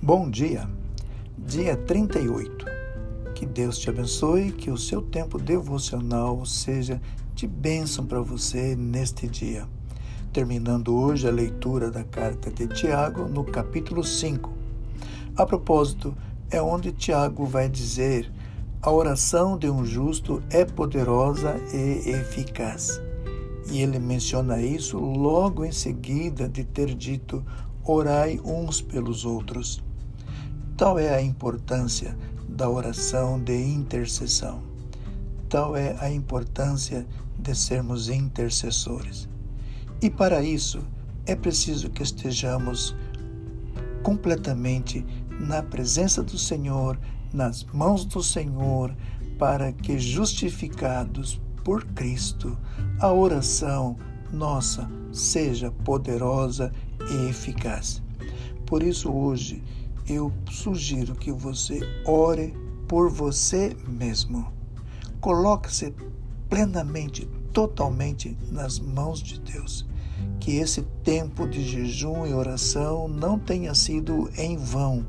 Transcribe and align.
Bom 0.00 0.30
dia, 0.30 0.70
dia 1.36 1.76
38. 1.76 2.64
Que 3.34 3.44
Deus 3.44 3.78
te 3.78 3.90
abençoe, 3.90 4.52
que 4.52 4.70
o 4.70 4.78
seu 4.78 5.02
tempo 5.02 5.38
devocional 5.40 6.46
seja 6.46 7.02
de 7.34 7.48
bênção 7.48 8.06
para 8.06 8.20
você 8.20 8.76
neste 8.76 9.26
dia. 9.26 9.66
Terminando 10.32 10.94
hoje 10.96 11.26
a 11.26 11.32
leitura 11.32 11.90
da 11.90 12.04
carta 12.04 12.48
de 12.48 12.68
Tiago, 12.68 13.28
no 13.28 13.42
capítulo 13.42 14.04
5. 14.04 14.52
A 15.36 15.44
propósito, 15.44 16.16
é 16.48 16.62
onde 16.62 16.92
Tiago 16.92 17.44
vai 17.44 17.68
dizer: 17.68 18.32
a 18.80 18.92
oração 18.92 19.58
de 19.58 19.68
um 19.68 19.84
justo 19.84 20.40
é 20.48 20.64
poderosa 20.64 21.56
e 21.74 22.10
eficaz. 22.10 23.02
E 23.68 23.82
ele 23.82 23.98
menciona 23.98 24.62
isso 24.62 24.96
logo 24.96 25.64
em 25.64 25.72
seguida 25.72 26.48
de 26.48 26.62
ter 26.62 26.94
dito: 26.94 27.44
orai 27.84 28.40
uns 28.44 28.80
pelos 28.80 29.24
outros. 29.24 29.87
Tal 30.78 30.96
é 30.96 31.12
a 31.12 31.20
importância 31.20 32.16
da 32.48 32.70
oração 32.70 33.42
de 33.42 33.52
intercessão. 33.52 34.62
Tal 35.48 35.76
é 35.76 35.96
a 35.98 36.08
importância 36.08 37.04
de 37.36 37.52
sermos 37.52 38.08
intercessores. 38.08 39.28
E 40.00 40.08
para 40.08 40.40
isso 40.40 40.80
é 41.26 41.34
preciso 41.34 41.90
que 41.90 42.04
estejamos 42.04 42.94
completamente 44.04 45.04
na 45.40 45.64
presença 45.64 46.22
do 46.22 46.38
Senhor, 46.38 46.96
nas 47.34 47.64
mãos 47.64 48.04
do 48.04 48.22
Senhor, 48.22 48.94
para 49.36 49.72
que, 49.72 49.98
justificados 49.98 51.40
por 51.64 51.84
Cristo, 51.86 52.56
a 53.00 53.12
oração 53.12 53.96
nossa 54.32 54.88
seja 55.10 55.72
poderosa 55.72 56.72
e 57.10 57.30
eficaz. 57.30 58.00
Por 58.64 58.80
isso, 58.80 59.10
hoje, 59.10 59.60
eu 60.08 60.32
sugiro 60.50 61.14
que 61.14 61.30
você 61.30 61.80
ore 62.04 62.54
por 62.88 63.10
você 63.10 63.76
mesmo. 63.86 64.50
Coloque-se 65.20 65.94
plenamente, 66.48 67.26
totalmente 67.52 68.36
nas 68.50 68.78
mãos 68.78 69.22
de 69.22 69.38
Deus. 69.38 69.86
Que 70.40 70.56
esse 70.56 70.82
tempo 71.04 71.46
de 71.46 71.62
jejum 71.62 72.26
e 72.26 72.32
oração 72.32 73.06
não 73.06 73.38
tenha 73.38 73.74
sido 73.74 74.30
em 74.36 74.56
vão, 74.56 75.06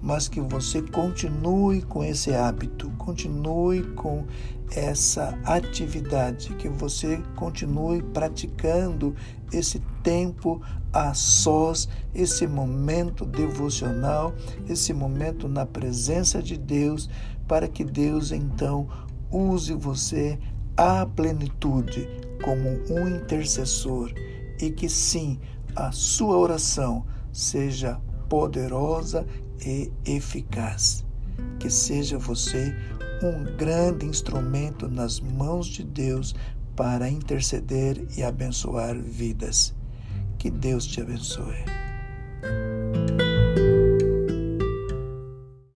mas 0.00 0.28
que 0.28 0.40
você 0.40 0.80
continue 0.82 1.82
com 1.82 2.04
esse 2.04 2.32
hábito, 2.32 2.90
continue 2.98 3.82
com 3.94 4.26
essa 4.70 5.38
atividade, 5.44 6.54
que 6.54 6.68
você 6.68 7.20
continue 7.36 8.02
praticando 8.02 9.14
esse 9.52 9.80
tempo 10.02 10.60
a 10.92 11.14
sós, 11.14 11.88
esse 12.14 12.46
momento 12.46 13.24
devocional, 13.24 14.34
esse 14.68 14.92
momento 14.92 15.48
na 15.48 15.66
presença 15.66 16.42
de 16.42 16.56
Deus, 16.56 17.08
para 17.46 17.68
que 17.68 17.84
Deus 17.84 18.30
então 18.30 18.88
use 19.30 19.74
você 19.74 20.38
à 20.76 21.04
plenitude 21.04 22.08
como 22.42 22.68
um 22.90 23.08
intercessor 23.08 24.12
e 24.60 24.70
que 24.70 24.88
sim, 24.88 25.38
a 25.74 25.92
sua 25.92 26.36
oração 26.36 27.04
seja 27.32 28.00
poderosa 28.28 29.26
e 29.64 29.90
eficaz. 30.04 31.04
Que 31.58 31.70
seja 31.70 32.18
você 32.18 32.74
um 33.22 33.56
grande 33.56 34.06
instrumento 34.06 34.88
nas 34.88 35.20
mãos 35.20 35.66
de 35.66 35.84
Deus 35.84 36.34
para 36.76 37.10
interceder 37.10 38.06
e 38.16 38.22
abençoar 38.22 38.96
vidas. 38.96 39.74
Que 40.38 40.50
Deus 40.50 40.86
te 40.86 41.00
abençoe. 41.00 41.87